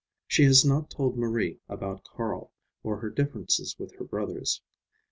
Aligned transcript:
She 0.25 0.45
has 0.45 0.65
not 0.65 0.89
told 0.89 1.15
Marie 1.15 1.59
about 1.69 2.05
Carl, 2.05 2.51
or 2.81 3.01
her 3.01 3.11
differences 3.11 3.77
with 3.77 3.91
her 3.97 4.03
brothers. 4.03 4.63